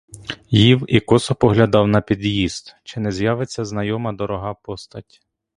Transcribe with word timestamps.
Їв 0.49 0.85
і 0.87 0.99
косо 0.99 1.35
поглядав 1.35 1.87
на 1.87 2.01
під'їзд, 2.01 2.75
чи 2.83 2.99
не 2.99 3.11
з'явиться 3.11 3.65
знайома 3.65 4.13
дорога 4.13 4.53
постать. 4.53 5.21